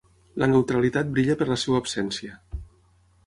La 0.43 0.47
neutralitat 0.53 1.11
‘brilla 1.17 1.35
per 1.41 1.47
la 1.51 1.59
seva 1.65 1.81
absència’ 1.83 2.35